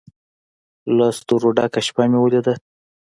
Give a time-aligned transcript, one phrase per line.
[0.97, 2.53] له ستورو ډکه شپه مې ولیده